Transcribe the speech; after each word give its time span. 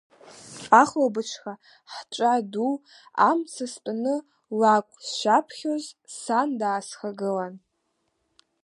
Ахәылбыҽха 0.81 1.53
ҳҵәа 1.93 2.33
ду 2.51 2.71
амҵа 3.29 3.65
стәаны 3.73 4.15
лакәк 4.59 4.97
сшаԥхьоз, 5.07 5.85
сан 6.19 6.49
даасхагылан… 6.59 7.55